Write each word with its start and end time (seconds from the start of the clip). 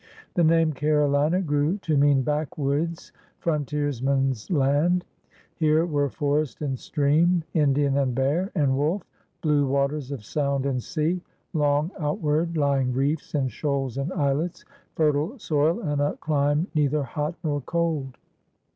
The 0.33 0.43
name 0.43 0.73
Carolina 0.73 1.41
grew 1.41 1.77
to 1.83 1.95
mean 1.95 2.23
backwoods, 2.23 3.11
frontiersman's 3.37 4.49
land. 4.49 5.05
Here 5.53 5.85
were 5.85 6.09
forest 6.09 6.63
and 6.63 6.79
stream, 6.79 7.43
Indian 7.53 7.95
and 7.97 8.15
bear 8.15 8.51
and 8.55 8.75
wolf, 8.75 9.03
blue 9.43 9.67
waters 9.67 10.11
of 10.11 10.25
sound 10.25 10.65
and 10.65 10.81
sea, 10.81 11.21
long 11.53 11.91
outward 11.99 12.57
lying 12.57 12.91
reefs 12.91 13.35
and 13.35 13.51
shoals 13.51 13.99
and 13.99 14.11
islets, 14.13 14.65
fertile 14.95 15.37
soil 15.37 15.81
and 15.81 16.01
a 16.01 16.17
dime 16.27 16.65
neither 16.73 17.03
hot 17.03 17.35
nor 17.43 17.61
cold. 17.61 18.17